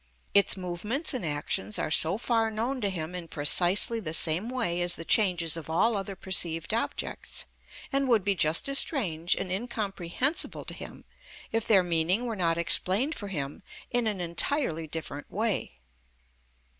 Its 0.33 0.57
movements 0.57 1.13
and 1.13 1.23
actions 1.23 1.77
are 1.77 1.91
so 1.91 2.17
far 2.17 2.49
known 2.49 2.81
to 2.81 2.89
him 2.89 3.13
in 3.13 3.27
precisely 3.27 3.99
the 3.99 4.15
same 4.15 4.49
way 4.49 4.81
as 4.81 4.95
the 4.95 5.05
changes 5.05 5.55
of 5.55 5.69
all 5.69 5.95
other 5.95 6.15
perceived 6.15 6.73
objects, 6.73 7.45
and 7.93 8.07
would 8.07 8.23
be 8.23 8.33
just 8.33 8.67
as 8.67 8.79
strange 8.79 9.35
and 9.35 9.51
incomprehensible 9.51 10.65
to 10.65 10.73
him 10.73 11.05
if 11.51 11.67
their 11.67 11.83
meaning 11.83 12.25
were 12.25 12.35
not 12.35 12.57
explained 12.57 13.13
for 13.13 13.27
him 13.27 13.61
in 13.91 14.07
an 14.07 14.19
entirely 14.19 14.87
different 14.87 15.29
way. 15.29 15.77